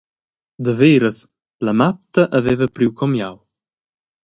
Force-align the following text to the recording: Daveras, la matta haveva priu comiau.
Daveras, 0.67 1.17
la 1.67 1.75
matta 1.81 2.25
haveva 2.37 2.71
priu 2.75 2.91
comiau. 3.03 3.35